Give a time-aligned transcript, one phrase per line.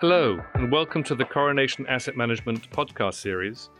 [0.00, 3.70] Hello, and welcome to the Coronation Asset Management podcast series,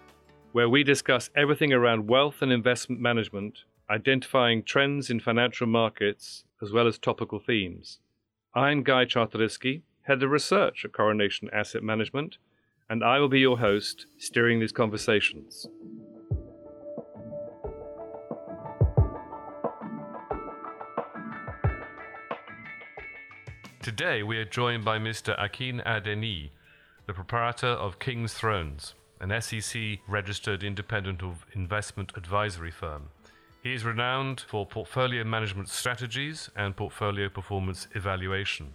[0.53, 6.73] where we discuss everything around wealth and investment management, identifying trends in financial markets, as
[6.73, 8.01] well as topical themes.
[8.55, 12.39] I'm Guy Czartoryski, Head of Research at Coronation Asset Management,
[12.89, 15.67] and I will be your host, steering these conversations.
[23.87, 25.41] Today we are joined by Mr.
[25.41, 26.51] Akin Adeniyi,
[27.07, 31.23] the proprietor of King's Thrones, an SEC registered independent
[31.53, 33.11] investment advisory firm.
[33.63, 38.75] He is renowned for portfolio management strategies and portfolio performance evaluation.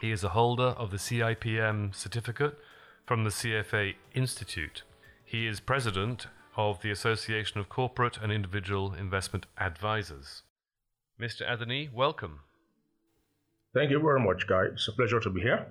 [0.00, 2.58] He is a holder of the CIPM certificate
[3.06, 4.82] from the CFA Institute.
[5.24, 10.42] He is president of the Association of Corporate and Individual Investment Advisors.
[11.20, 11.48] Mr.
[11.48, 12.40] Adeniyi, welcome.
[13.76, 14.68] Thank you very much, Guy.
[14.72, 15.66] It's a pleasure to be here.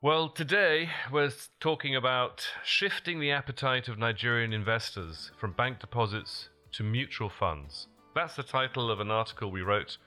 [0.00, 1.30] Well, today we're
[1.60, 7.88] talking about shifting the appetite of Nigerian investors from bank deposits to mutual funds.
[8.14, 9.98] That's the title of an article we wrote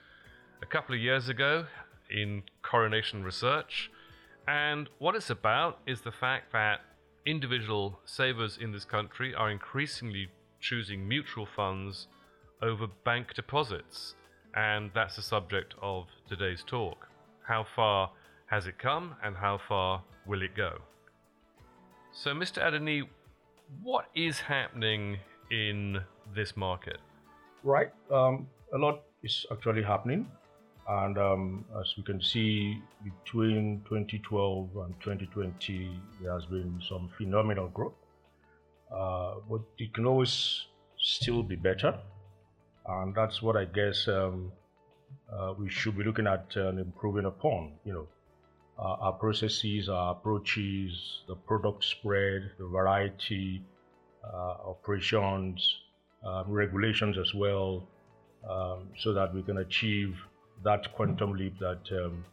[0.60, 1.66] a couple of years ago
[2.10, 3.88] in Coronation Research.
[4.48, 6.80] And what it's about is the fact that
[7.26, 10.30] individual savers in this country are increasingly
[10.60, 12.08] choosing mutual funds
[12.60, 14.16] over bank deposits
[14.58, 17.08] and that's the subject of today's talk.
[17.46, 18.10] How far
[18.46, 20.78] has it come, and how far will it go?
[22.12, 22.58] So, Mr.
[22.66, 23.02] Adeniyi,
[23.82, 25.18] what is happening
[25.50, 26.00] in
[26.34, 26.98] this market?
[27.62, 27.90] Right.
[28.10, 30.26] Um, a lot is actually happening.
[30.88, 37.68] And um, as we can see, between 2012 and 2020, there has been some phenomenal
[37.68, 37.92] growth.
[38.90, 40.64] Uh, but it can always
[40.96, 42.00] still be better
[42.88, 44.50] and that's what I guess um,
[45.32, 47.72] uh, we should be looking at and improving upon.
[47.84, 48.08] You know,
[48.78, 53.62] uh, our processes, our approaches, the product spread, the variety,
[54.24, 55.80] uh, operations,
[56.24, 57.88] um, regulations as well,
[58.48, 60.16] um, so that we can achieve
[60.64, 62.24] that quantum leap that um,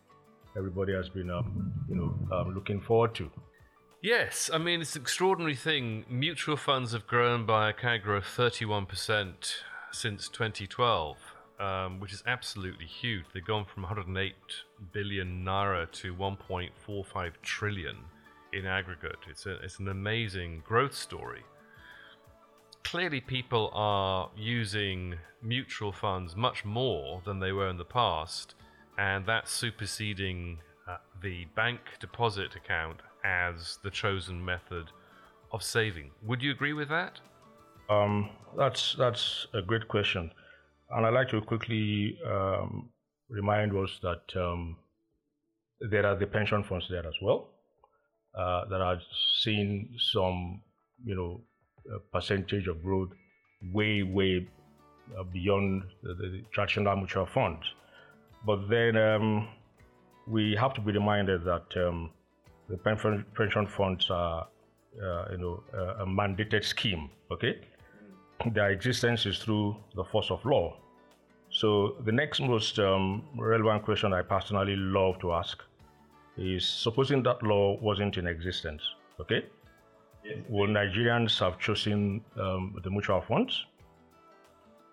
[0.57, 3.30] everybody has been, um, you know, um, looking forward to.
[4.01, 6.06] Yes, I mean it's an extraordinary thing.
[6.07, 9.56] Mutual funds have grown by a CAGR of 31%
[9.95, 11.17] since 2012,
[11.59, 13.25] um, which is absolutely huge.
[13.33, 14.35] They've gone from 108
[14.91, 17.97] billion naira to 1.45 trillion
[18.53, 19.19] in aggregate.
[19.29, 21.44] It's, a, it's an amazing growth story.
[22.83, 28.56] Clearly, people are using mutual funds much more than they were in the past,
[28.97, 34.91] and that's superseding uh, the bank deposit account as the chosen method
[35.51, 36.12] of saving.
[36.23, 37.19] Would you agree with that?
[37.90, 40.31] Um, that's that's a great question,
[40.90, 42.90] and I'd like to quickly um,
[43.29, 44.78] remind us that um,
[45.79, 47.50] there are the pension funds there as well
[48.35, 49.00] uh, that are
[49.41, 50.62] seeing some,
[51.03, 51.41] you know,
[52.12, 53.09] percentage of growth
[53.72, 54.47] way way
[55.19, 57.66] uh, beyond the, the, traditional mutual funds.
[58.45, 59.47] But then um,
[60.28, 62.09] we have to be reminded that um,
[62.68, 64.47] the pension pension funds are,
[65.03, 65.63] uh, you know,
[66.00, 67.12] a mandated scheme.
[67.29, 67.59] Okay
[68.53, 70.75] their existence is through the force of law.
[71.50, 75.62] So the next most um, relevant question I personally love to ask
[76.38, 78.81] is supposing that law wasn't in existence,
[79.22, 79.45] okay?
[80.24, 80.38] Yes.
[80.50, 83.66] Will Nigerians have chosen um, the mutual funds?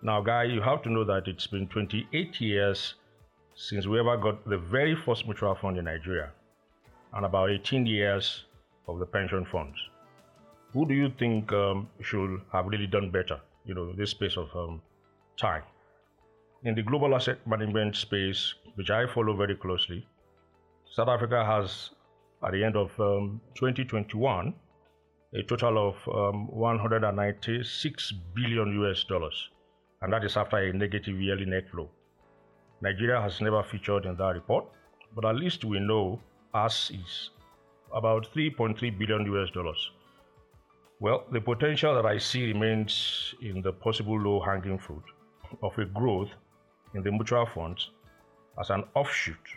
[0.03, 2.95] Now, Guy, you have to know that it's been 28 years
[3.55, 6.31] since we ever got the very first mutual fund in Nigeria,
[7.15, 8.45] and about 18 years
[8.89, 9.77] of the pension funds
[10.73, 14.49] who do you think um, should have really done better, you know, this space of
[14.57, 14.81] um,
[15.37, 15.63] time?
[16.65, 20.07] In the global asset management space, which I follow very closely,
[20.91, 21.91] South Africa has,
[22.43, 24.55] at the end of um, 2021,
[25.35, 29.51] a total of um, 196 billion US dollars,
[30.01, 31.91] and that is after a negative yearly net flow.
[32.81, 34.65] Nigeria has never featured in that report,
[35.15, 36.21] but at least we know
[36.55, 37.31] us is
[37.95, 39.91] about 3.3 billion US dollars
[41.03, 45.03] well, the potential that I see remains in the possible low hanging fruit
[45.61, 46.29] of a growth
[46.95, 47.91] in the mutual funds
[48.61, 49.49] as an offshoot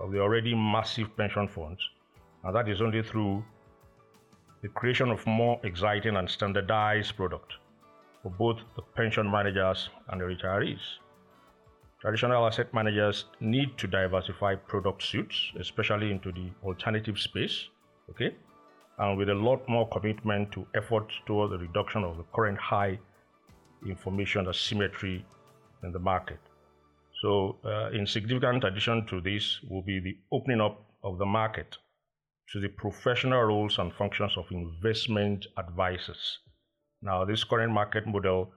[0.00, 1.80] of the already massive pension funds,
[2.42, 3.44] and that is only through
[4.62, 7.52] the creation of more exciting and standardized product
[8.24, 10.98] for both the pension managers and the retirees.
[12.00, 17.68] Traditional asset managers need to diversify product suites, especially into the alternative space,
[18.10, 18.34] okay?
[18.98, 22.98] And with a lot more commitment to effort towards the reduction of the current high
[23.86, 25.24] information asymmetry
[25.84, 26.40] in the market.
[27.22, 31.76] So, uh, in significant addition to this will be the opening up of the market
[32.52, 36.38] to the professional roles and functions of investment advisors.
[37.02, 38.50] Now, this current market model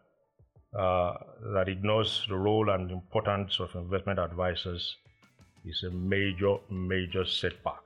[0.77, 1.13] uh,
[1.53, 4.95] that ignores the role and importance of investment advisors
[5.65, 7.81] is a major, major setback.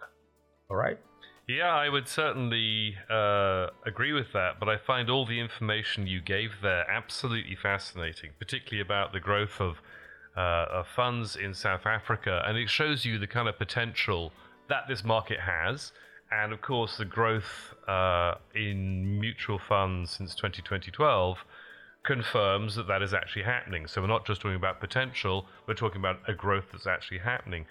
[0.70, 1.00] All right?
[1.48, 6.20] Yeah, I would certainly uh, agree with that, but I find all the information you
[6.20, 9.78] gave there absolutely fascinating, particularly about the growth of,
[10.36, 14.32] uh, of funds in South Africa, and it shows you the kind of potential
[14.70, 15.92] that this market has,
[16.32, 21.46] and of course the growth uh, in mutual funds since 2012
[22.04, 23.86] confirms that that is actually happening.
[23.86, 27.68] So we're not just talking about potential, we're talking about a growth that's actually happening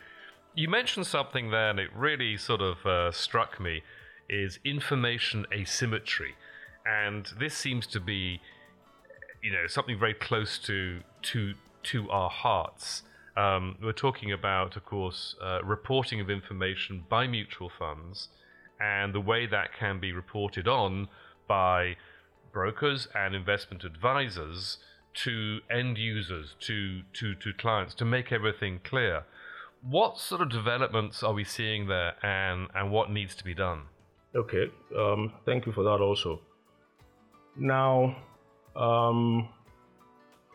[0.54, 3.82] you mentioned something there, and it really sort of uh, struck me,
[4.28, 6.34] is information asymmetry,
[6.86, 8.40] and this seems to be,
[9.42, 11.54] you know, something very close to to
[11.84, 13.02] to our hearts.
[13.36, 18.28] Um, we're talking about, of course, uh, reporting of information by mutual funds,
[18.80, 21.08] and the way that can be reported on
[21.48, 21.96] by
[22.52, 24.78] brokers and investment advisors
[25.14, 29.24] to end users, to to to clients, to make everything clear
[29.88, 33.82] what sort of developments are we seeing there and, and what needs to be done?
[34.34, 36.40] Okay, um, thank you for that also.
[37.56, 38.16] Now,
[38.74, 39.48] um,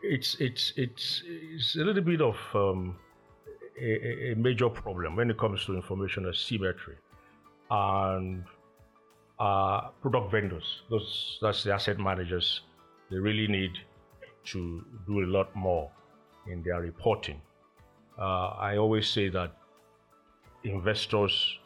[0.04, 2.98] it's, it's, it's, it's a little bit of um,
[3.80, 6.96] a, a, major problem when it comes to information asymmetry.
[7.70, 8.44] And
[9.40, 12.62] uh, product vendors, those, that's the asset managers,
[13.12, 13.72] they really need
[14.46, 15.90] to do a lot more
[16.48, 17.40] in their reporting
[18.20, 19.54] uh, I always say that
[20.64, 21.58] investors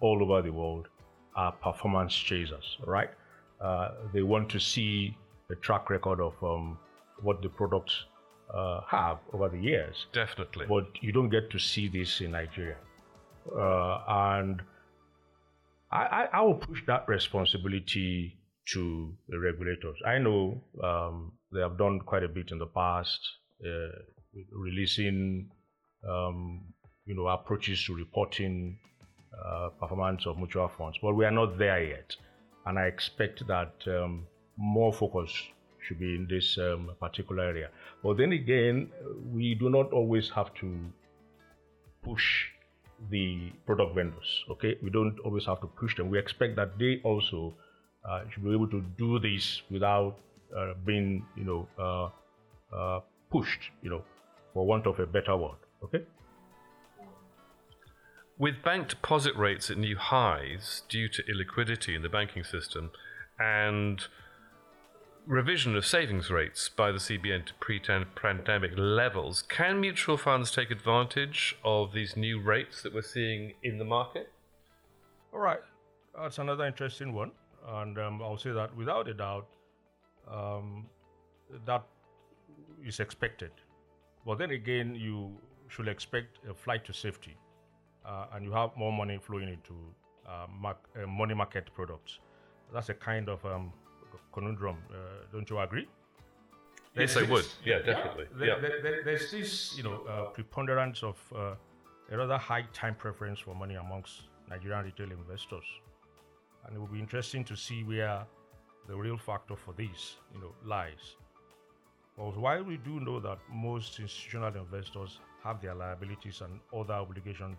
[0.00, 0.86] all over the world
[1.34, 3.10] are performance chasers, right?
[3.60, 5.16] Uh, they want to see
[5.48, 6.78] the track record of um,
[7.22, 8.04] what the products
[8.54, 10.06] uh, have over the years.
[10.12, 10.66] Definitely.
[10.66, 12.76] But you don't get to see this in Nigeria.
[13.54, 14.62] Uh, and
[15.90, 18.36] I, I, I, will push that responsibility
[18.72, 19.96] to the regulators.
[20.04, 23.20] I know um, they have done quite a bit in the past,
[23.64, 23.98] uh,
[24.50, 25.48] releasing
[26.08, 26.60] um,
[27.04, 28.78] you know, approaches to reporting
[29.44, 32.14] uh, performance of mutual funds, but we are not there yet.
[32.66, 34.26] And I expect that um,
[34.56, 35.30] more focus
[35.86, 37.70] should be in this um, particular area.
[38.02, 38.90] But then again,
[39.32, 40.74] we do not always have to
[42.02, 42.46] push
[43.10, 44.44] the product vendors.
[44.50, 46.10] Okay, we don't always have to push them.
[46.10, 47.54] We expect that they also
[48.08, 50.18] uh, should be able to do this without
[50.56, 53.00] uh, being, you know, uh, uh
[53.30, 53.70] pushed.
[53.82, 54.02] You know,
[54.54, 55.65] for want of a better word.
[55.84, 56.04] Okay.
[58.38, 62.90] With bank deposit rates at new highs due to illiquidity in the banking system
[63.38, 64.02] and
[65.26, 70.70] revision of savings rates by the CBN to pre pandemic levels, can mutual funds take
[70.70, 74.30] advantage of these new rates that we're seeing in the market?
[75.32, 75.60] All right.
[76.14, 77.32] That's another interesting one.
[77.68, 79.46] And um, I'll say that without a doubt,
[80.30, 80.86] um,
[81.66, 81.84] that
[82.84, 83.50] is expected.
[84.24, 85.36] But then again, you
[85.68, 87.36] should expect a flight to safety,
[88.04, 89.74] uh, and you have more money flowing into
[90.28, 92.18] uh, uh, money market products.
[92.72, 93.72] That's a kind of um,
[94.32, 94.76] conundrum.
[94.90, 94.96] Uh,
[95.32, 95.88] don't you agree?
[96.94, 97.46] There's yes, I would.
[97.64, 98.26] Yeah, definitely.
[98.38, 101.54] Yeah, there, there, there, there's this, you know, uh, preponderance of uh,
[102.10, 105.64] a rather high time preference for money amongst Nigerian retail investors,
[106.64, 108.24] and it will be interesting to see where
[108.88, 111.16] the real factor for this, you know, lies.
[112.16, 117.58] But while we do know that most institutional investors have their liabilities and other obligations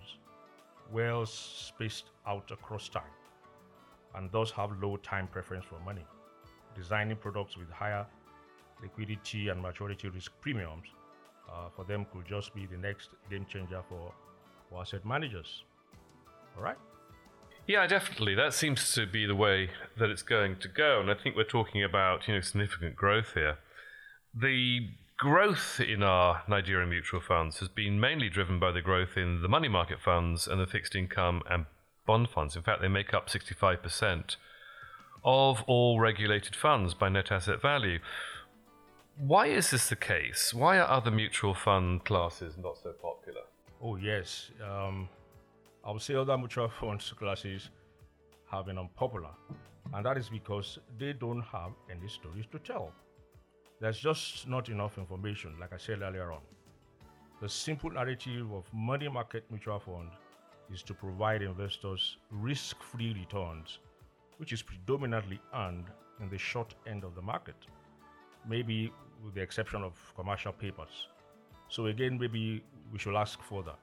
[0.91, 3.15] well spaced out across time
[4.15, 6.06] and thus have low time preference for money.
[6.75, 8.06] Designing products with higher
[8.82, 10.88] liquidity and maturity risk premiums
[11.50, 14.13] uh, for them could just be the next game changer for,
[14.70, 15.63] for asset managers.
[16.58, 16.77] All right?
[17.67, 18.36] Yeah, definitely.
[18.36, 21.01] That seems to be the way that it's going to go.
[21.01, 23.58] And I think we're talking about you know significant growth here.
[24.34, 29.41] The growth in our Nigerian mutual funds has been mainly driven by the growth in
[29.41, 31.65] the money market funds and the fixed income and
[32.05, 32.55] bond funds.
[32.55, 34.36] In fact, they make up 65%
[35.24, 37.97] of all regulated funds by net asset value.
[39.17, 40.53] Why is this the case?
[40.53, 43.41] Why are other mutual fund classes not so popular?
[43.81, 44.51] Oh, yes.
[44.63, 45.09] Um,
[45.83, 47.69] I would say other mutual fund classes
[48.51, 49.31] have been unpopular,
[49.95, 52.91] and that is because they don't have any stories to tell.
[53.79, 56.41] There's just not enough information, like I said earlier on.
[57.41, 60.10] The simple narrative of money market mutual fund
[60.74, 63.77] is to provide investors risk free returns,
[64.38, 65.86] which is predominantly earned
[66.19, 67.55] in the short end of the market,
[68.50, 68.91] maybe
[69.24, 71.07] with the exception of commercial papers.
[71.69, 73.75] So, again, maybe we should ask further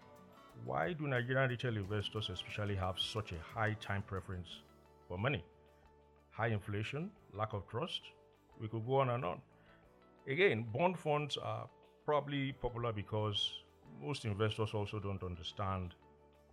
[0.64, 4.48] why do Nigerian retail investors especially have such a high time preference
[5.06, 5.44] for money?
[6.32, 8.00] High inflation, lack of trust,
[8.60, 9.40] we could go on and on.
[10.26, 11.68] Again, bond funds are
[12.04, 13.52] probably popular because
[14.02, 15.94] most investors also don't understand,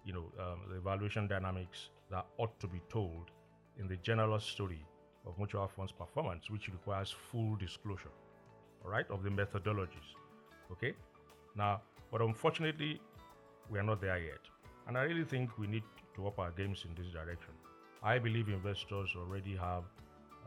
[0.05, 3.31] you know, um, the valuation dynamics that ought to be told
[3.79, 4.85] in the general story
[5.25, 8.11] of mutual funds performance, which requires full disclosure,
[8.83, 10.15] all right, of the methodologies.
[10.71, 10.93] Okay?
[11.55, 12.99] Now, but unfortunately,
[13.69, 14.41] we are not there yet.
[14.87, 15.83] And I really think we need
[16.15, 17.53] to up our games in this direction.
[18.03, 19.83] I believe investors already have,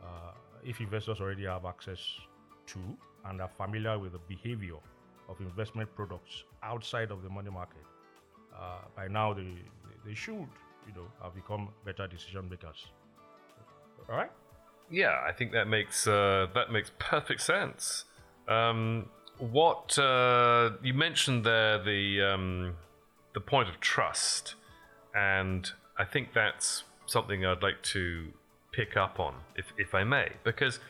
[0.03, 2.01] uh, if investors already have access
[2.67, 2.79] to
[3.27, 4.77] and are familiar with the behavior
[5.29, 7.85] of investment products outside of the money market,
[8.55, 9.55] uh, by now they,
[10.05, 10.49] they should,
[10.87, 12.87] you know, have become better decision makers.
[14.09, 14.31] All right.
[14.91, 18.05] Yeah, I think that makes uh, that makes perfect sense.
[18.47, 19.07] Um,
[19.39, 22.75] what uh, you mentioned there, the um,
[23.33, 24.55] the point of trust,
[25.15, 28.29] and I think that's something I'd like to
[28.73, 30.81] pick up on, if if I may, because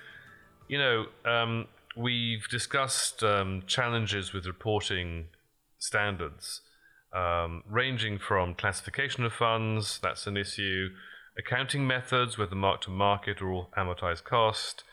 [0.66, 5.26] you know um, we've discussed um, challenges with reporting
[5.78, 6.60] standards,
[7.12, 10.88] um, ranging from classification of funds, that's an issue,
[11.38, 14.84] accounting methods, whether mark to market or amortized cost,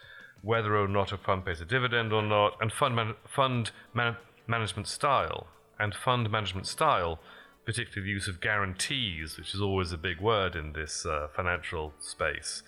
[0.41, 4.17] whether or not a fund pays a dividend or not, and fund, man- fund man-
[4.47, 5.47] management style.
[5.79, 7.19] And fund management style,
[7.65, 11.93] particularly the use of guarantees, which is always a big word in this uh, financial
[11.99, 12.61] space,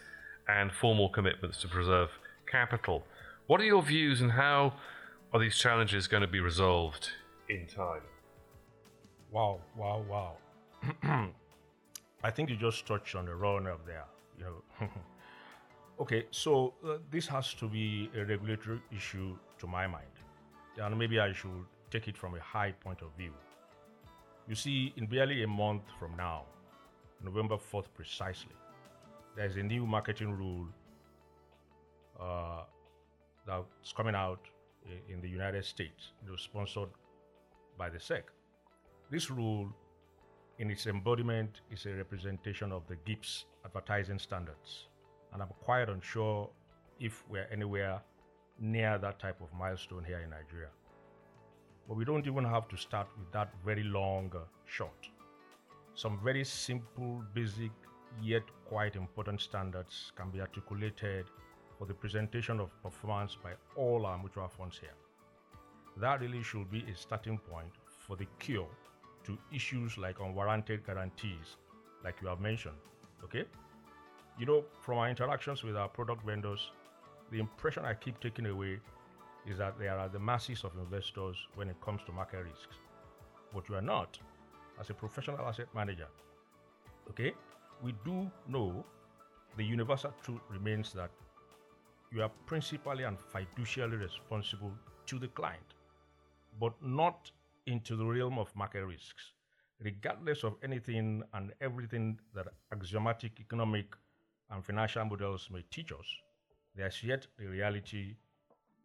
[0.48, 2.10] and formal commitments to preserve
[2.52, 3.04] capital.
[3.48, 4.74] What are your views and how
[5.34, 7.10] are these challenges going to be resolved
[7.50, 8.04] in time?
[9.32, 10.38] Wow, wow, wow.
[12.24, 14.06] I think you just touched on the raw nerve there.
[14.38, 14.88] You know.
[16.00, 20.16] okay, so uh, this has to be a regulatory issue to my mind,
[20.78, 23.34] and maybe I should take it from a high point of view.
[24.48, 26.44] You see, in barely a month from now,
[27.22, 28.56] November 4th precisely,
[29.36, 30.68] there's a new marketing rule
[32.20, 32.64] uh,
[33.46, 34.40] that's coming out
[35.10, 36.90] in the United States, it was sponsored
[37.78, 38.24] by the SEC.
[39.10, 39.70] This rule,
[40.60, 44.88] in its embodiment, is a representation of the GIPS advertising standards.
[45.32, 46.50] And I'm quite unsure
[47.00, 48.02] if we're anywhere
[48.60, 50.70] near that type of milestone here in Nigeria.
[51.88, 55.08] But we don't even have to start with that very long uh, shot.
[55.96, 57.72] Some very simple, basic,
[58.22, 61.26] yet quite important standards can be articulated
[61.78, 64.96] for the presentation of performance by all our mutual funds here.
[65.98, 68.68] That really should be a starting point for the cure
[69.26, 71.58] to issues like unwarranted guarantees,
[72.04, 72.76] like you have mentioned.
[73.24, 73.46] Okay?
[74.40, 76.72] You know, from our interactions with our product vendors,
[77.32, 78.80] the impression I keep taking away
[79.46, 82.78] is that there are the masses of investors when it comes to market risks.
[83.54, 84.18] But you are not,
[84.80, 86.08] as a professional asset manager.
[87.10, 87.34] Okay?
[87.84, 88.84] We do know
[89.58, 91.12] the universal truth remains that
[92.14, 94.72] you are principally and fiduciarily responsible
[95.08, 95.74] to the client,
[96.60, 97.32] but not
[97.66, 99.32] into the realm of market risks.
[99.82, 103.96] Regardless of anything and everything that axiomatic economic
[104.52, 106.06] and financial models may teach us,
[106.76, 108.16] there's yet the reality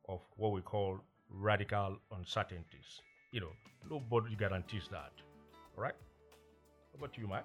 [0.08, 0.98] of what we call
[1.30, 3.02] radical uncertainties.
[3.32, 3.52] You know,
[3.90, 5.12] nobody guarantees that.
[5.76, 5.94] All right?
[6.92, 7.44] How about you, Matt?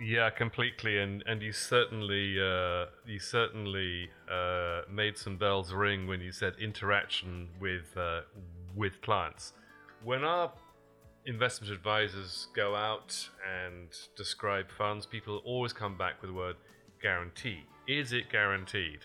[0.00, 6.20] Yeah, completely, and and you certainly uh, you certainly uh, made some bells ring when
[6.20, 8.20] you said interaction with uh,
[8.76, 9.54] with clients.
[10.04, 10.52] When our
[11.26, 16.56] investment advisors go out and describe funds, people always come back with the word
[17.02, 17.64] guarantee.
[17.88, 19.00] Is it guaranteed?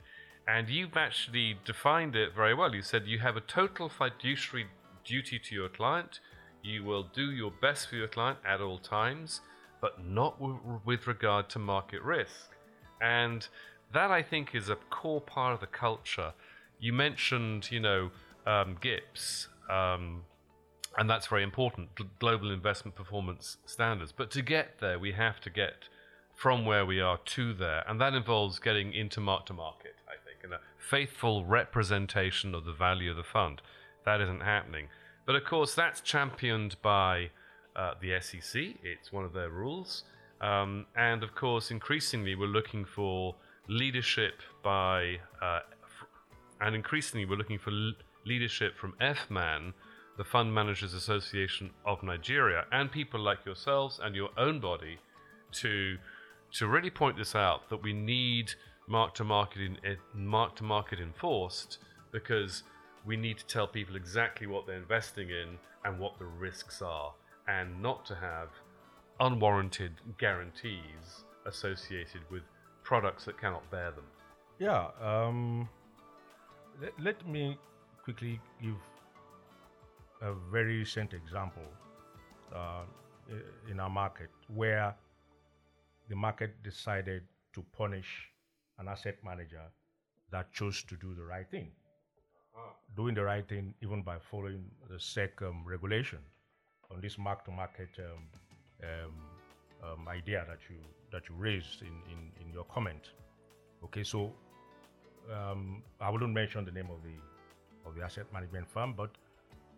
[0.47, 2.75] And you've actually defined it very well.
[2.75, 4.67] You said you have a total fiduciary
[5.03, 6.19] duty to your client.
[6.61, 9.41] You will do your best for your client at all times
[9.83, 12.51] but not w- with regard to market risk.
[13.01, 13.45] And
[13.91, 16.31] that I think is a core part of the culture.
[16.79, 18.11] You mentioned, you know,
[18.47, 20.21] um, GIPS, um,
[20.97, 24.13] and that's very important, global investment performance standards.
[24.13, 25.89] But to get there, we have to get
[26.33, 30.15] from where we are to there, and that involves getting into mark to market, I
[30.25, 33.61] think, and a faithful representation of the value of the fund.
[34.05, 34.87] That isn't happening.
[35.25, 37.31] But of course, that's championed by
[37.75, 38.61] uh, the SEC.
[38.83, 40.03] It's one of their rules.
[40.41, 43.35] Um, and of course, increasingly, we're looking for
[43.67, 45.59] leadership by, uh,
[46.61, 47.93] and increasingly, we're looking for l-
[48.25, 49.73] leadership from FMAN,
[50.17, 54.97] the Fund Managers Association of Nigeria, and people like yourselves and your own body
[55.53, 55.97] to
[56.51, 58.51] to really point this out that we need
[58.87, 61.79] mark to market in, mark to market enforced
[62.11, 62.61] because
[63.05, 67.13] we need to tell people exactly what they're investing in and what the risks are
[67.47, 68.49] and not to have
[69.19, 72.43] unwarranted guarantees associated with
[72.83, 74.05] products that cannot bear them?
[74.59, 74.87] Yeah.
[75.01, 75.69] Um,
[76.81, 77.57] let, let me
[78.03, 78.75] quickly give
[80.21, 81.63] a very recent example
[82.55, 82.83] uh,
[83.69, 84.95] in our market where
[86.09, 87.23] the market decided
[87.53, 88.29] to punish
[88.79, 89.63] an asset manager
[90.31, 91.71] that chose to do the right thing.
[92.95, 96.19] Doing the right thing, even by following the SEC um, regulation
[96.93, 98.23] on this mark to market um,
[98.83, 99.13] um,
[99.83, 100.77] um, idea that you
[101.11, 103.11] that you raised in, in, in your comment.
[103.83, 104.33] Okay, so
[105.31, 109.11] um, I wouldn't mention the name of the of the asset management firm, but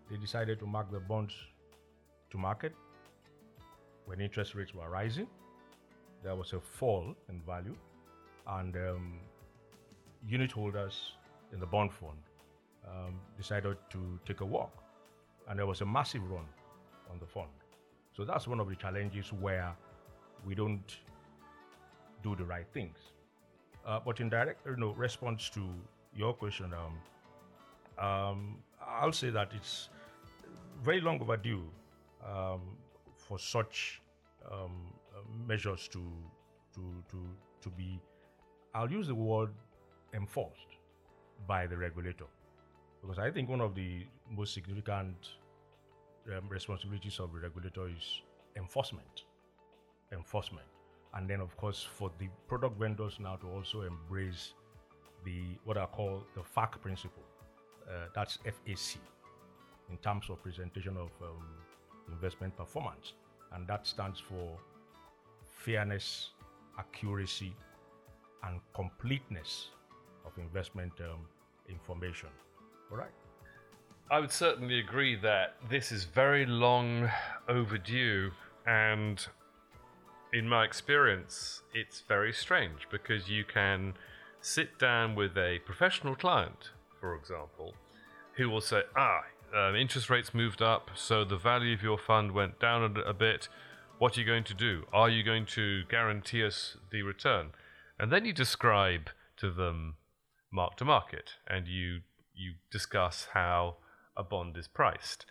[0.09, 1.33] they decided to mark the bonds
[2.31, 2.73] to market
[4.05, 5.27] when interest rates were rising.
[6.23, 7.75] There was a fall in value,
[8.47, 9.19] and um,
[10.27, 11.13] unit holders
[11.53, 12.17] in the bond fund
[12.87, 14.83] um, decided to take a walk,
[15.49, 16.45] and there was a massive run
[17.11, 17.49] on the fund.
[18.15, 19.75] So that's one of the challenges where
[20.45, 20.95] we don't
[22.23, 22.97] do the right things.
[23.85, 25.63] Uh, but in direct you know, response to
[26.15, 29.89] your question, um, um, I'll say that it's
[30.83, 31.63] very long overdue
[32.25, 32.61] um,
[33.15, 34.01] for such
[34.51, 34.93] um,
[35.47, 36.01] measures to,
[36.73, 36.81] to,
[37.11, 37.17] to,
[37.61, 37.99] to be,
[38.73, 39.49] I'll use the word
[40.13, 40.77] enforced
[41.47, 42.25] by the regulator.
[43.01, 45.15] Because I think one of the most significant
[46.27, 48.21] um, responsibilities of the regulator is
[48.55, 49.23] enforcement.
[50.11, 50.65] Enforcement.
[51.13, 54.53] And then, of course, for the product vendors now to also embrace
[55.23, 57.23] the what I call the FAC principle.
[57.87, 58.99] Uh, that's FAC
[59.89, 61.45] in terms of presentation of um,
[62.11, 63.13] investment performance.
[63.53, 64.57] And that stands for
[65.45, 66.31] fairness,
[66.77, 67.55] accuracy,
[68.43, 69.69] and completeness
[70.25, 71.21] of investment um,
[71.69, 72.29] information.
[72.91, 73.11] All right.
[74.09, 77.09] I would certainly agree that this is very long
[77.49, 78.31] overdue,
[78.65, 79.25] and
[80.31, 83.95] in my experience, it's very strange because you can
[84.41, 87.73] sit down with a professional client, for example,
[88.37, 89.21] who will say, Ah,
[89.55, 93.13] um, interest rates moved up, so the value of your fund went down a, a
[93.13, 93.49] bit.
[93.97, 94.83] What are you going to do?
[94.93, 97.53] Are you going to guarantee us the return?
[97.97, 99.95] And then you describe to them
[100.51, 102.01] mark to market, and you
[102.35, 103.77] you discuss how
[104.17, 105.25] a bond is priced.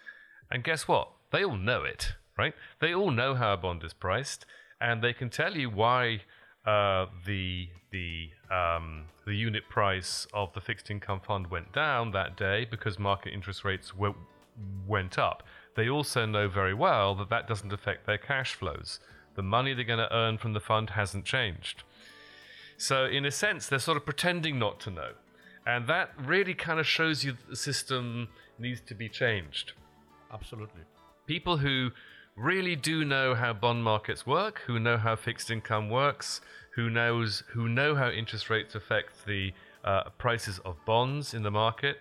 [0.51, 1.09] And guess what?
[1.33, 2.55] They all know it, right?
[2.81, 4.47] They all know how a bond is priced,
[4.81, 6.21] and they can tell you why
[6.67, 12.37] uh, the the um, the unit price of the fixed income fund went down that
[12.37, 14.15] day because market interest rates w-
[14.87, 15.43] went up.
[15.77, 19.01] They also know very well that that doesn't affect their cash flows.
[19.35, 21.83] The money they're going to earn from the fund hasn't changed.
[22.77, 25.13] So, in a sense, they're sort of pretending not to know.
[25.67, 29.73] And that really kind of shows you the system needs to be changed.
[30.33, 30.83] Absolutely.
[31.27, 31.91] People who
[32.37, 36.41] really do know how bond markets work, who know how fixed income works,
[36.75, 39.53] who knows who know how interest rates affect the
[39.85, 41.99] uh, prices of bonds in the market.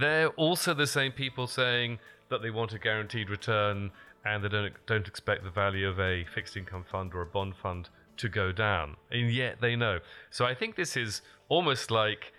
[0.00, 3.90] They're also the same people saying that they want a guaranteed return
[4.24, 7.56] and they don't don't expect the value of a fixed income fund or a bond
[7.56, 7.88] fund
[8.18, 9.98] to go down, and yet they know.
[10.30, 12.32] So I think this is almost like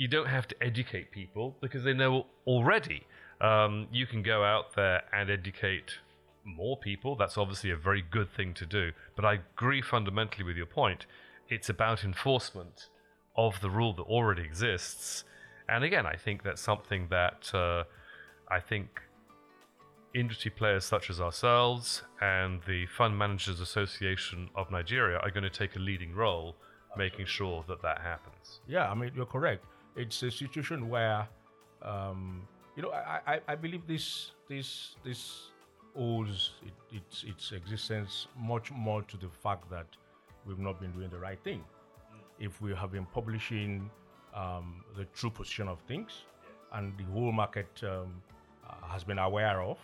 [0.00, 3.02] you don't have to educate people because they know already.
[3.42, 5.98] Um, you can go out there and educate
[6.42, 7.16] more people.
[7.16, 8.92] That's obviously a very good thing to do.
[9.14, 11.04] But I agree fundamentally with your point.
[11.50, 12.88] It's about enforcement
[13.36, 15.24] of the rule that already exists.
[15.68, 17.84] And again, I think that's something that uh,
[18.50, 19.02] I think
[20.14, 25.50] industry players such as ourselves and the Fund Managers Association of Nigeria are going to
[25.50, 26.56] take a leading role
[26.96, 28.60] making sure that that happens.
[28.66, 29.62] Yeah, I mean, you're correct.
[29.96, 31.28] It's a situation where,
[31.82, 35.50] um, you know, I, I, I believe this, this, this
[35.96, 39.86] owes it, its, its existence much more to the fact that
[40.46, 41.58] we've not been doing the right thing.
[41.60, 42.44] Mm.
[42.46, 43.90] If we have been publishing
[44.34, 46.52] um, the true position of things yes.
[46.72, 48.22] and the whole market um,
[48.68, 49.78] uh, has been aware of,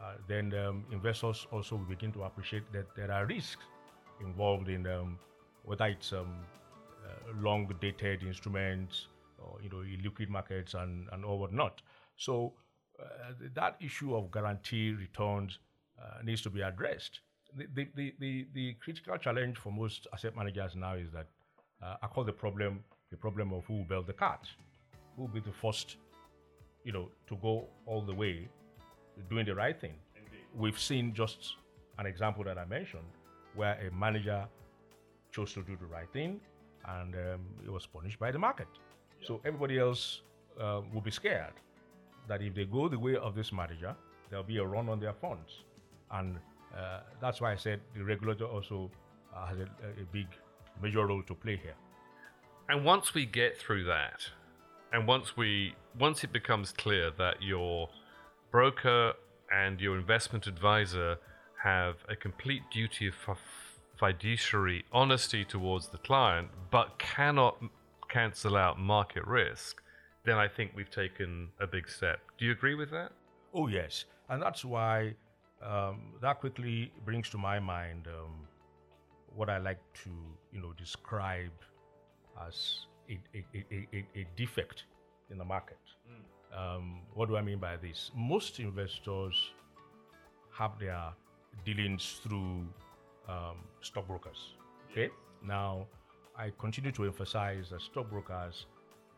[0.00, 3.64] uh, then um, investors also begin to appreciate that there are risks
[4.20, 5.18] involved in um,
[5.64, 6.28] whether it's um,
[7.04, 9.08] uh, long dated instruments
[9.62, 11.82] you know illiquid markets and, and all whatnot.
[12.16, 12.54] So
[13.00, 15.58] uh, that issue of guarantee returns
[16.00, 17.20] uh, needs to be addressed.
[17.56, 21.26] The, the, the, the, critical challenge for most asset managers now is that
[21.82, 24.48] uh, I call the problem the problem of who will build the cart,
[25.16, 25.96] who will be the first,
[26.84, 28.48] you know, to go all the way
[29.28, 29.94] doing the right thing.
[30.14, 30.44] Indeed.
[30.54, 31.56] We've seen just
[31.98, 33.10] an example that I mentioned
[33.56, 34.46] where a manager
[35.32, 36.40] chose to do the right thing
[36.86, 38.68] and um, it was punished by the market.
[39.20, 39.28] Yeah.
[39.28, 40.22] So everybody else
[40.60, 41.54] uh, will be scared
[42.28, 43.94] that if they go the way of this manager,
[44.28, 45.64] there'll be a run on their funds.
[46.10, 46.38] And
[46.70, 48.90] Uh, that's why I said the regulator also
[49.34, 49.66] uh, has a,
[50.02, 50.28] a big,
[50.80, 51.74] major role to play here.
[52.68, 54.30] And once we get through that,
[54.92, 57.88] and once we once it becomes clear that your
[58.52, 59.14] broker
[59.50, 61.18] and your investment advisor
[61.56, 63.38] have a complete duty of
[63.98, 67.54] fiduciary honesty towards the client, but cannot
[68.10, 69.82] cancel out market risk,
[70.24, 72.20] then I think we've taken a big step.
[72.38, 73.12] Do you agree with that?
[73.54, 75.14] Oh yes, and that's why
[75.62, 78.46] um, that quickly brings to my mind um,
[79.34, 80.10] what I like to
[80.52, 81.52] you know describe
[82.46, 84.84] as a, a, a, a defect
[85.30, 85.78] in the market.
[86.08, 86.76] Mm.
[86.76, 88.10] Um, what do I mean by this?
[88.14, 89.52] Most investors
[90.52, 91.12] have their
[91.64, 92.66] dealings through
[93.28, 94.54] um, stockbrokers.
[94.90, 95.02] Okay.
[95.02, 95.10] Yes.
[95.46, 95.86] Now,
[96.40, 98.64] I continue to emphasize that stockbrokers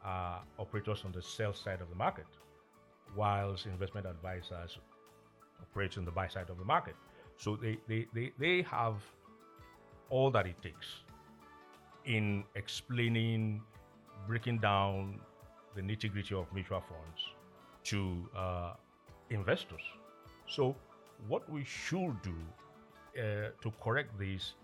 [0.04, 2.26] are operators on the sell side of the market,
[3.14, 4.78] whilst investment advisors
[5.62, 6.96] operate on the buy side of the market.
[7.36, 8.96] So they, they, they, they have
[10.10, 10.88] all that it takes
[12.04, 13.62] in explaining,
[14.26, 15.20] breaking down
[15.76, 17.20] the nitty gritty of mutual funds
[17.84, 18.72] to uh,
[19.30, 19.82] investors.
[20.48, 20.74] So,
[21.28, 22.34] what we should do
[23.16, 24.54] uh, to correct this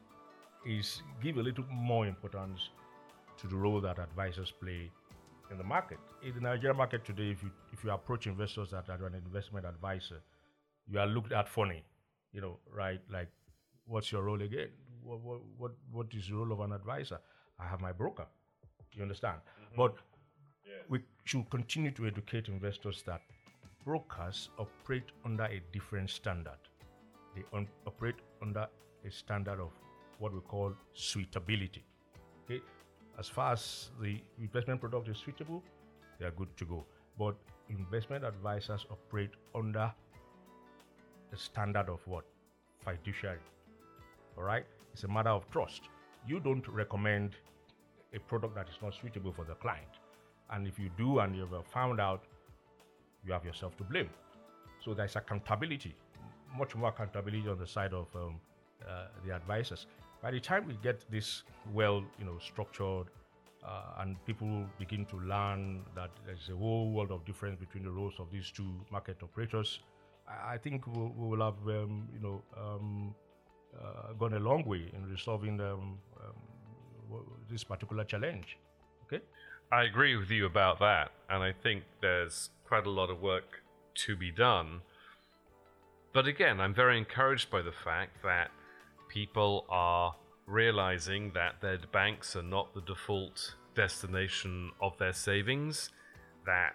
[0.69, 2.69] is give a little more importance
[3.39, 4.91] to the role that advisors play
[5.51, 5.99] in the market.
[6.23, 9.65] In the Nigerian market today, if you if you approach investors that are an investment
[9.67, 10.21] advisor,
[10.87, 11.83] you are looked at funny,
[12.33, 13.01] you know, right?
[13.11, 13.29] Like,
[13.87, 14.69] what's your role again?
[15.03, 17.19] What what what, what is the role of an advisor?
[17.59, 18.27] I have my broker.
[18.93, 19.39] You understand?
[19.39, 19.77] Mm-hmm.
[19.77, 19.95] But
[20.89, 23.21] we should continue to educate investors that
[23.85, 26.59] brokers operate under a different standard.
[27.35, 28.67] They un- operate under
[29.07, 29.71] a standard of
[30.19, 31.85] what we call suitability.
[32.45, 32.61] Okay,
[33.19, 35.63] as far as the investment product is suitable,
[36.19, 36.85] they are good to go.
[37.19, 37.37] But
[37.69, 39.93] investment advisors operate under
[41.31, 42.25] the standard of what
[42.85, 43.39] fiduciary.
[44.37, 45.83] All right, it's a matter of trust.
[46.27, 47.37] You don't recommend
[48.15, 49.99] a product that is not suitable for the client.
[50.51, 52.25] And if you do and you've found out,
[53.25, 54.09] you have yourself to blame.
[54.83, 55.95] So there's accountability,
[56.57, 58.41] much more accountability on the side of um,
[58.89, 59.87] uh, the advisors.
[60.23, 63.07] By the time we get this well, you know, structured,
[63.65, 67.91] uh, and people begin to learn that there's a whole world of difference between the
[67.91, 69.81] roles of these two market operators,
[70.29, 73.15] I, think we'll, we will have, um, you know, um,
[73.79, 78.59] uh, gone a long way in resolving um, um, this particular challenge.
[79.05, 79.23] Okay.
[79.73, 83.63] I agree with you about that, and I think there's quite a lot of work
[84.07, 84.81] to be done.
[86.13, 88.51] But again, I'm very encouraged by the fact that
[89.09, 90.15] people are
[90.47, 95.91] realizing that their banks are not the default destination of their savings,
[96.47, 96.75] that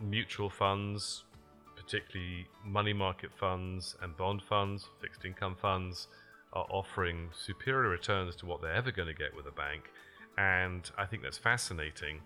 [0.00, 1.24] mutual funds,
[1.76, 6.08] particularly money market funds and bond funds, fixed income funds,
[6.52, 9.84] are offering superior returns to what they're ever going to get with a bank
[10.40, 12.20] and I think that's fascinating.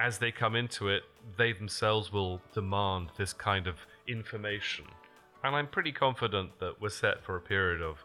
[0.00, 1.02] As they come into it,
[1.36, 4.84] they themselves will demand this kind of information.
[5.42, 8.04] And I'm pretty confident that we're set for a period of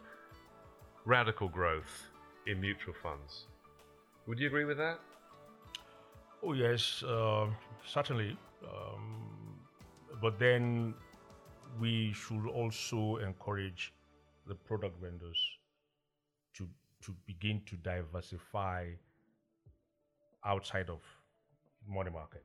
[1.04, 2.10] radical growth
[2.46, 3.46] in mutual funds.
[4.26, 5.00] Would you agree with that?
[6.42, 7.46] Oh, yes, uh,
[7.86, 8.36] certainly.
[8.62, 9.58] Um,
[10.20, 10.94] but then
[11.78, 13.92] we should also encourage
[14.46, 15.38] the product vendors
[16.54, 16.68] to,
[17.02, 18.88] to begin to diversify
[20.44, 21.00] outside of
[21.86, 22.44] money market.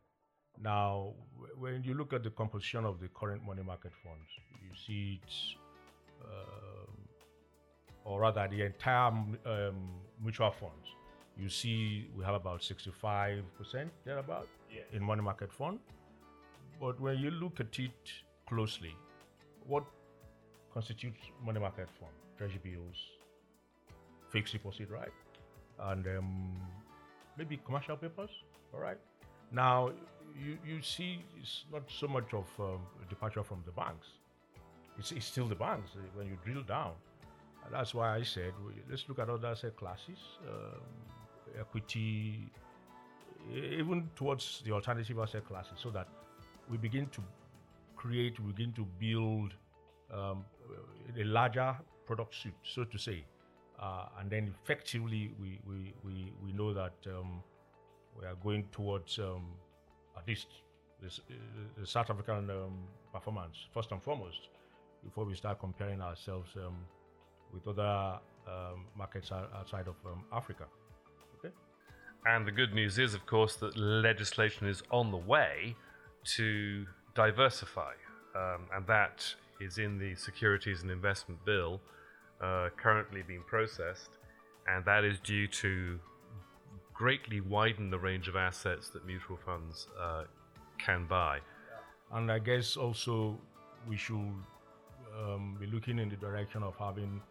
[0.61, 1.13] Now,
[1.57, 4.29] when you look at the composition of the current money market funds,
[4.61, 5.55] you see it's,
[6.21, 6.91] uh,
[8.05, 9.89] or rather, the entire um,
[10.23, 10.95] mutual funds.
[11.37, 13.43] You see, we have about 65%
[14.03, 14.81] thereabout yeah.
[14.91, 15.79] in money market fund.
[16.79, 18.11] But when you look at it
[18.47, 18.95] closely,
[19.67, 19.83] what
[20.73, 22.11] constitutes money market fund?
[22.37, 22.97] Treasury bills,
[24.29, 25.11] fixed deposit, right?
[25.79, 26.57] And um,
[27.37, 28.29] maybe commercial papers.
[28.73, 28.97] All right.
[29.51, 29.91] Now,
[30.37, 34.07] you, you see, it's not so much of um, a departure from the banks.
[34.97, 36.91] It's, it's still the banks uh, when you drill down.
[37.71, 38.53] That's why I said
[38.89, 40.17] let's look at other asset classes,
[40.47, 40.81] um,
[41.59, 42.51] equity,
[43.53, 46.07] even towards the alternative asset classes, so that
[46.69, 47.21] we begin to
[47.95, 49.53] create, we begin to build
[50.11, 50.45] um,
[51.19, 53.23] a larger product suite, so to say,
[53.79, 57.43] uh, and then effectively we, we, we, we know that um,
[58.19, 59.45] we are going towards um,
[60.17, 60.47] at least
[61.01, 61.33] this, uh,
[61.79, 62.79] the South African um,
[63.13, 63.67] performance.
[63.73, 64.49] First and foremost
[65.03, 66.75] before we start comparing ourselves um,
[67.53, 70.65] with other um, markets outside of um, Africa.
[71.39, 71.53] Okay.
[72.25, 75.75] And the good news is, of course, that legislation is on the way
[76.35, 76.85] to
[77.15, 77.93] diversify,
[78.73, 81.81] and that is in the Securities and Investment Bill
[82.41, 84.11] uh, currently being processed,
[84.67, 85.99] and that is due to
[86.93, 90.23] greatly widen the range of assets that mutual funds uh,
[90.77, 91.39] can buy.
[92.11, 93.37] And I guess also
[93.87, 94.33] we should
[95.17, 97.21] um, be looking in the direction of having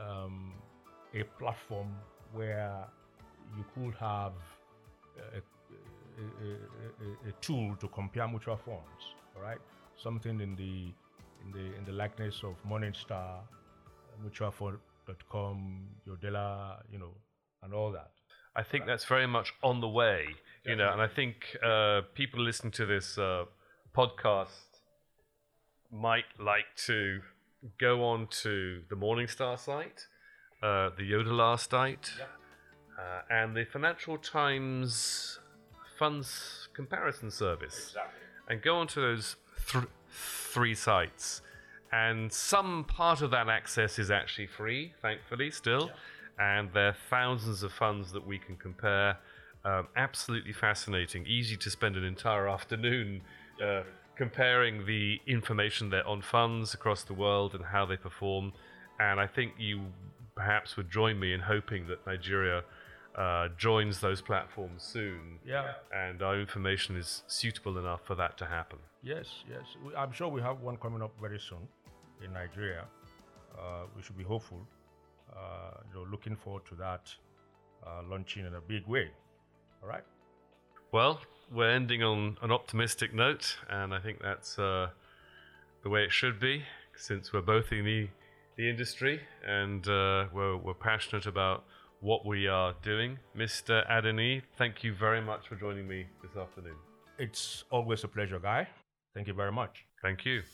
[0.00, 0.52] um,
[1.14, 1.88] a platform
[2.32, 2.86] where
[3.56, 4.32] you could have
[5.18, 6.50] a, a,
[7.28, 9.58] a, a, tool to compare mutual funds, all right?
[9.96, 10.92] Something in the
[11.44, 13.40] in the in the likeness of Morningstar,
[14.24, 17.14] mutualfund.com, Yodela, you know,
[17.62, 18.10] and all that.
[18.54, 18.88] I think right.
[18.88, 20.26] that's very much on the way,
[20.64, 23.44] you know, and I think uh, people listening to this uh,
[23.94, 24.48] podcast
[25.92, 27.20] might like to
[27.78, 30.06] go on to the Morningstar site,
[30.62, 32.30] uh, the Yodela site, yep.
[32.98, 35.38] uh, and the Financial Times
[35.98, 37.88] Funds Comparison Service.
[37.88, 38.20] Exactly.
[38.48, 41.42] And go onto those th- three sites.
[41.92, 45.90] And some part of that access is actually free, thankfully, still.
[46.38, 49.18] And there are thousands of funds that we can compare.
[49.64, 51.26] Um, absolutely fascinating.
[51.26, 53.22] Easy to spend an entire afternoon
[53.62, 53.82] uh,
[54.16, 58.52] comparing the information there on funds across the world and how they perform.
[58.98, 59.82] And I think you
[60.34, 62.62] perhaps would join me in hoping that Nigeria
[63.16, 65.38] uh, joins those platforms soon.
[65.44, 65.72] Yeah.
[65.92, 68.78] And our information is suitable enough for that to happen.
[69.02, 69.64] Yes, yes.
[69.96, 71.68] I'm sure we have one coming up very soon
[72.24, 72.84] in Nigeria.
[73.58, 74.66] Uh, we should be hopeful.
[75.34, 77.14] Uh, you know, looking forward to that
[77.86, 79.10] uh, launching in a big way.
[79.82, 80.04] All right.
[80.96, 81.20] Well,
[81.52, 84.88] we're ending on an optimistic note, and I think that's uh,
[85.82, 86.62] the way it should be,
[86.96, 88.08] since we're both in the,
[88.56, 91.64] the industry and uh, we're, we're passionate about
[92.00, 93.18] what we are doing.
[93.36, 93.86] Mr.
[93.90, 96.76] Adeniyi, thank you very much for joining me this afternoon.
[97.18, 98.66] It's always a pleasure, Guy.
[99.12, 99.84] Thank you very much.
[100.00, 100.44] Thank you.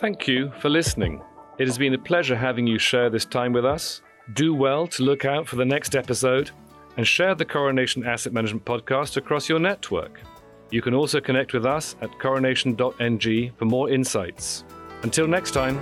[0.00, 1.22] Thank you for listening.
[1.58, 4.02] It has been a pleasure having you share this time with us.
[4.34, 6.50] Do well to look out for the next episode
[6.96, 10.20] and share the Coronation Asset Management podcast across your network.
[10.70, 14.64] You can also connect with us at coronation.ng for more insights.
[15.02, 15.80] Until next time.